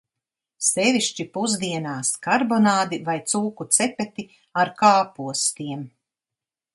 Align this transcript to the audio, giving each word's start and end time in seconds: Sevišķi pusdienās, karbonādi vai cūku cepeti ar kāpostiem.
Sevišķi 0.67 1.25
pusdienās, 1.35 2.09
karbonādi 2.27 2.99
vai 3.09 3.17
cūku 3.33 3.67
cepeti 3.77 4.25
ar 4.63 4.73
kāpostiem. 4.81 5.85